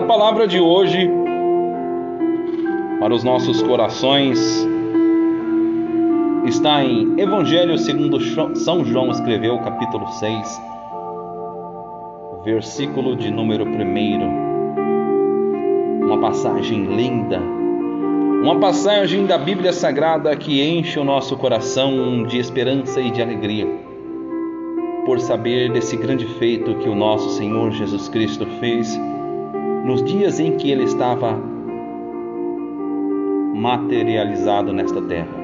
[0.00, 1.08] A palavra de hoje
[2.98, 4.66] para os nossos corações
[6.46, 8.18] está em Evangelho segundo
[8.56, 10.62] São João escreveu, capítulo 6,
[12.42, 16.06] versículo de número 1.
[16.06, 17.38] Uma passagem linda,
[18.42, 23.68] uma passagem da Bíblia Sagrada que enche o nosso coração de esperança e de alegria,
[25.04, 28.98] por saber desse grande feito que o nosso Senhor Jesus Cristo fez
[29.84, 31.38] nos dias em que ele estava
[33.54, 35.36] materializado nesta terra,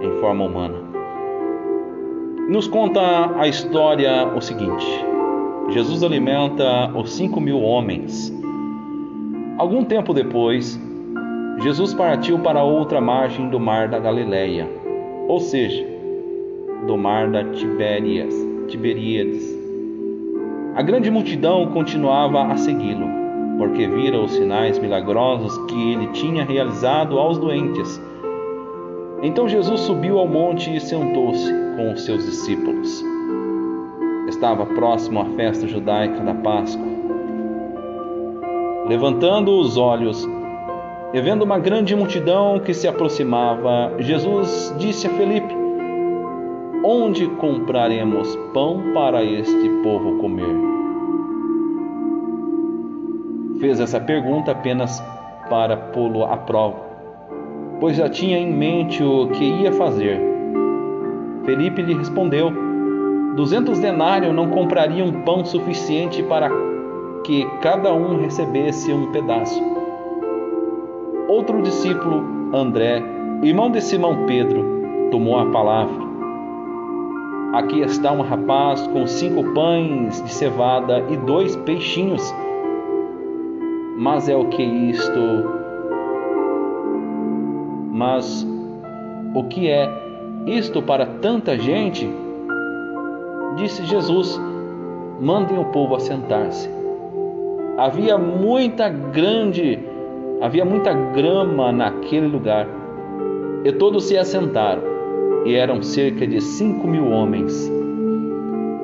[0.00, 0.76] em forma humana.
[2.48, 4.86] Nos conta a história o seguinte:
[5.68, 8.32] Jesus alimenta os cinco mil homens.
[9.58, 10.80] Algum tempo depois,
[11.60, 14.68] Jesus partiu para outra margem do mar da Galileia,
[15.28, 15.86] ou seja,
[16.86, 18.34] do mar da Tibérias,
[18.68, 19.59] Tiberíades.
[20.74, 23.08] A grande multidão continuava a segui-lo,
[23.58, 28.00] porque vira os sinais milagrosos que ele tinha realizado aos doentes.
[29.20, 33.04] Então Jesus subiu ao monte e sentou-se com os seus discípulos.
[34.28, 36.86] Estava próximo à festa judaica da Páscoa.
[38.86, 40.26] Levantando os olhos
[41.12, 45.59] e vendo uma grande multidão que se aproximava, Jesus disse a Felipe:
[46.82, 50.70] Onde compraremos pão para este povo comer?
[53.60, 55.02] fez essa pergunta apenas
[55.48, 56.76] para pô-lo à prova,
[57.78, 60.18] pois já tinha em mente o que ia fazer.
[61.44, 62.50] Felipe lhe respondeu:
[63.36, 66.50] Duzentos denários não comprariam pão suficiente para
[67.24, 69.62] que cada um recebesse um pedaço.
[71.28, 73.02] Outro discípulo, André,
[73.42, 74.64] irmão de Simão Pedro,
[75.10, 76.09] tomou a palavra.
[77.52, 82.32] Aqui está um rapaz com cinco pães de cevada e dois peixinhos
[84.00, 85.20] mas é o que isto.
[87.92, 88.48] Mas
[89.34, 89.90] o que é
[90.46, 92.10] isto para tanta gente?
[93.56, 94.40] Disse Jesus:
[95.20, 96.70] mandem o povo assentar-se.
[97.76, 99.78] Havia muita grande,
[100.40, 102.66] havia muita grama naquele lugar.
[103.66, 104.82] E todos se assentaram,
[105.44, 107.70] e eram cerca de cinco mil homens.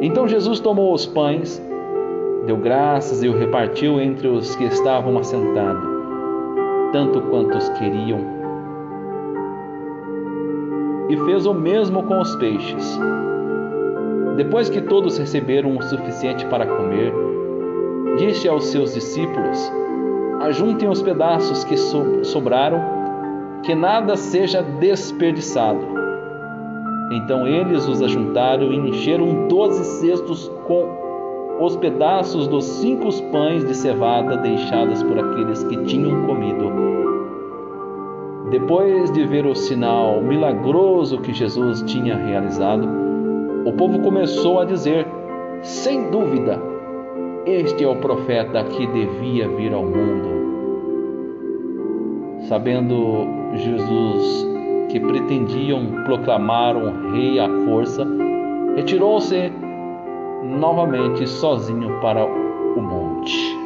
[0.00, 1.62] Então Jesus tomou os pães,
[2.46, 5.88] deu graças e o repartiu entre os que estavam assentados,
[6.92, 8.40] tanto quantos queriam.
[11.08, 12.98] E fez o mesmo com os peixes.
[14.36, 17.12] Depois que todos receberam o suficiente para comer,
[18.16, 19.70] disse aos seus discípulos:
[20.40, 22.80] Ajuntem os pedaços que sobraram,
[23.62, 26.00] que nada seja desperdiçado.
[27.10, 30.88] Então eles os ajuntaram e encheram doze cestos com
[31.60, 36.70] os pedaços dos cinco pães de cevada deixados por aqueles que tinham comido.
[38.50, 42.88] Depois de ver o sinal milagroso que Jesus tinha realizado,
[43.66, 45.06] o povo começou a dizer:
[45.62, 46.60] sem dúvida,
[47.44, 50.30] este é o profeta que devia vir ao mundo.
[52.48, 54.49] Sabendo Jesus
[54.90, 58.06] que pretendiam proclamar um rei à força,
[58.74, 59.52] retirou-se
[60.42, 63.58] novamente sozinho para o monte.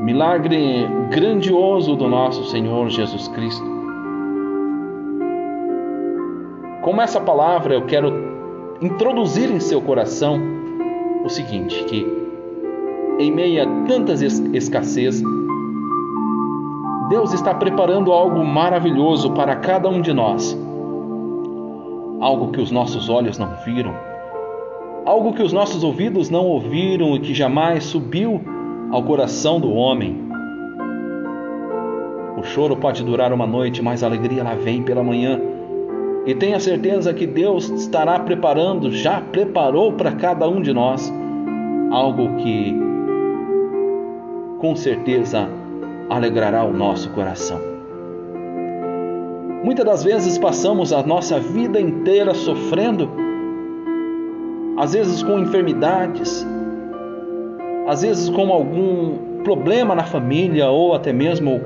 [0.00, 3.64] Milagre grandioso do nosso Senhor Jesus Cristo.
[6.82, 8.12] Com essa palavra eu quero
[8.82, 10.38] introduzir em seu coração
[11.24, 12.06] o seguinte: que
[13.18, 15.22] em meio a tantas escassez,
[17.08, 20.56] Deus está preparando algo maravilhoso para cada um de nós
[22.24, 23.94] algo que os nossos olhos não viram,
[25.04, 28.40] algo que os nossos ouvidos não ouviram e que jamais subiu
[28.90, 30.24] ao coração do homem.
[32.38, 35.38] O choro pode durar uma noite, mas a alegria ela vem pela manhã.
[36.24, 41.12] E tenha certeza que Deus estará preparando, já preparou para cada um de nós
[41.90, 42.74] algo que
[44.58, 45.46] com certeza
[46.08, 47.60] alegrará o nosso coração.
[49.62, 53.10] Muitas das vezes passamos a nossa vida inteira sofrendo,
[54.76, 56.46] às vezes com enfermidades,
[57.86, 61.60] às vezes com algum problema na família ou até mesmo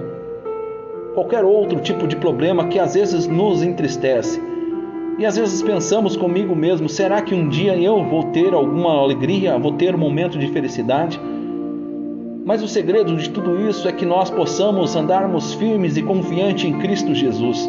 [1.14, 4.40] qualquer outro tipo de problema que às vezes nos entristece.
[5.18, 9.58] E às vezes pensamos comigo mesmo: será que um dia eu vou ter alguma alegria,
[9.58, 11.20] vou ter um momento de felicidade?
[12.48, 16.78] Mas o segredo de tudo isso é que nós possamos andarmos firmes e confiantes em
[16.78, 17.68] Cristo Jesus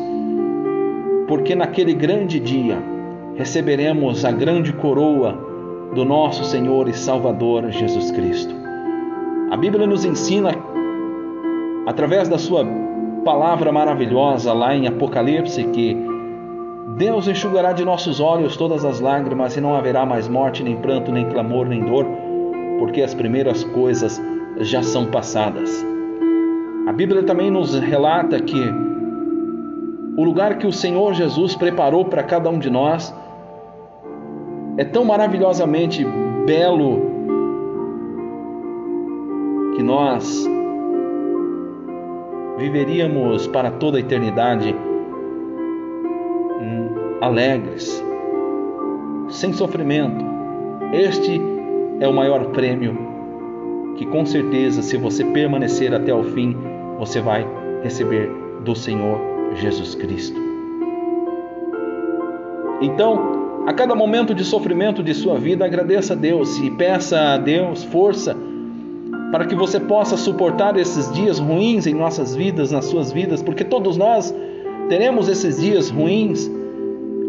[1.28, 2.82] porque naquele grande dia
[3.36, 5.38] receberemos a grande coroa
[5.94, 8.56] do nosso Senhor e Salvador Jesus Cristo.
[9.52, 10.56] A Bíblia nos ensina,
[11.86, 12.66] através da Sua
[13.26, 15.98] palavra maravilhosa lá em Apocalipse, que
[16.96, 21.12] Deus enxugará de nossos olhos todas as lágrimas e não haverá mais morte, nem pranto,
[21.12, 22.08] nem clamor, nem dor,
[22.80, 24.22] porque as primeiras coisas
[24.58, 25.86] já são passadas.
[26.88, 28.60] A Bíblia também nos relata que
[30.18, 33.14] o lugar que o Senhor Jesus preparou para cada um de nós
[34.76, 36.06] é tão maravilhosamente
[36.46, 37.02] belo
[39.76, 40.46] que nós
[42.58, 44.76] viveríamos para toda a eternidade
[46.62, 46.90] hum,
[47.22, 48.04] alegres,
[49.30, 50.26] sem sofrimento.
[50.92, 51.42] Este
[52.00, 53.09] é o maior prêmio
[54.00, 56.56] que, com certeza, se você permanecer até o fim,
[56.98, 57.46] você vai
[57.84, 58.32] receber
[58.64, 59.20] do Senhor
[59.56, 60.40] Jesus Cristo.
[62.82, 67.38] Então, a cada momento de sofrimento de sua vida, agradeça a Deus e peça a
[67.38, 68.38] Deus força
[69.34, 73.66] para que você possa suportar esses dias ruins em nossas vidas, nas suas vidas, porque
[73.66, 74.34] todos nós
[74.88, 76.50] teremos esses dias ruins,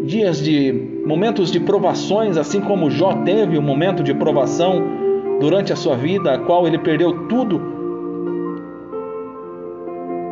[0.05, 5.01] dias de momentos de provações, assim como Jó teve um momento de provação
[5.41, 7.59] durante a sua vida, a qual ele perdeu tudo,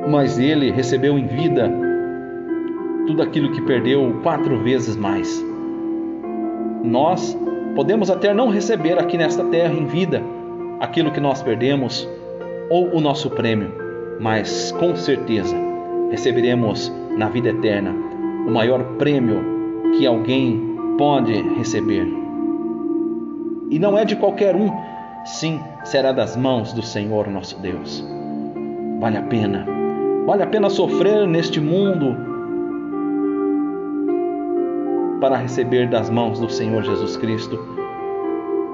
[0.08, 1.70] mas ele recebeu em vida
[3.08, 5.44] tudo aquilo que perdeu quatro vezes mais.
[6.84, 7.36] Nós
[7.76, 10.22] podemos até não receber aqui nesta terra em vida
[10.80, 12.08] aquilo que nós perdemos
[12.70, 13.72] ou o nosso prêmio,
[14.20, 15.56] mas com certeza
[16.12, 17.96] receberemos na vida eterna
[18.48, 19.44] o maior prêmio
[19.98, 22.08] que alguém pode receber.
[23.72, 24.72] E não é de qualquer um,
[25.26, 28.06] sim, será das mãos do Senhor nosso Deus.
[29.00, 29.66] Vale a pena,
[30.26, 32.16] vale a pena sofrer neste mundo
[35.22, 37.60] para receber das mãos do Senhor Jesus Cristo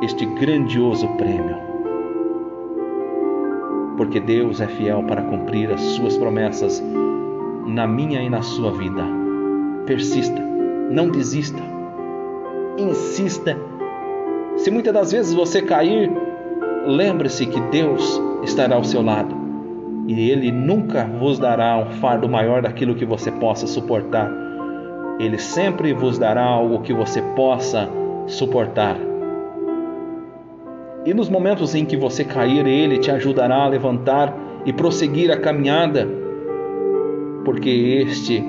[0.01, 1.65] este grandioso prêmio
[3.97, 6.83] porque Deus é fiel para cumprir as suas promessas
[7.65, 9.03] na minha e na sua vida.
[9.85, 10.41] Persista,
[10.89, 11.61] não desista,
[12.77, 13.57] insista.
[14.57, 16.11] Se muitas das vezes você cair,
[16.85, 19.35] lembre-se que Deus estará ao seu lado
[20.07, 24.31] e Ele nunca vos dará um fardo maior daquilo que você possa suportar.
[25.19, 27.89] Ele sempre vos dará algo que você possa
[28.27, 28.97] suportar.
[31.05, 34.35] E nos momentos em que você cair, Ele te ajudará a levantar
[34.65, 36.07] e prosseguir a caminhada,
[37.43, 38.43] porque este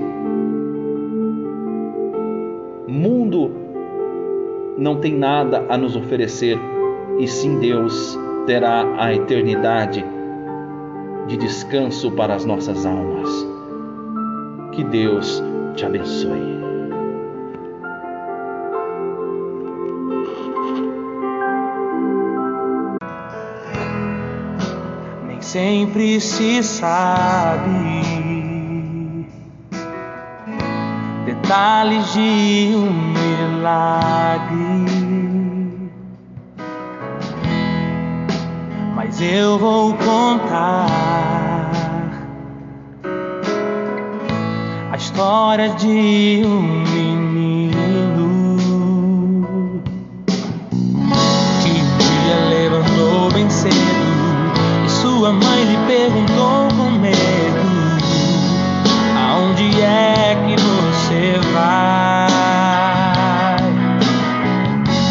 [2.89, 3.51] mundo
[4.79, 6.59] não tem nada a nos oferecer,
[7.19, 10.05] e sim Deus terá a eternidade
[11.27, 13.29] de descanso para as nossas almas.
[14.73, 15.43] Que Deus
[15.75, 16.57] te abençoe.
[25.57, 27.71] sempre se sabe
[31.25, 34.96] detalhes de um milagre.
[39.07, 40.91] Mas eu vou contar
[44.91, 47.71] a história de um menino
[51.63, 53.77] que um dia levantou bem cedo
[54.89, 57.63] sua mãe lhe perguntou com medo:
[59.17, 62.27] Aonde é que você vai?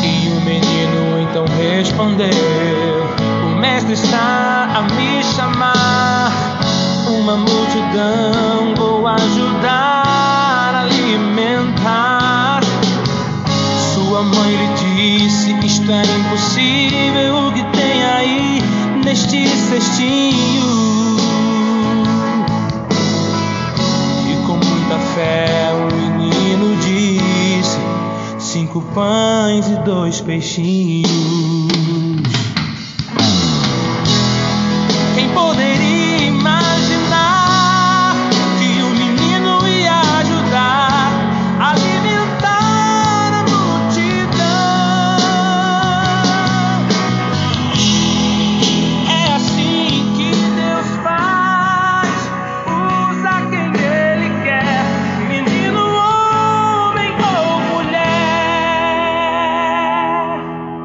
[0.03, 2.54] E o menino então respondeu:
[7.75, 12.61] multidão vou ajudar a alimentar.
[13.93, 17.47] Sua mãe lhe disse: Isto é impossível.
[17.47, 18.61] O que tem aí?
[19.03, 21.17] neste cestinho.
[24.27, 27.79] E com muita fé o menino disse:
[28.39, 31.64] Cinco pães e dois peixinhos.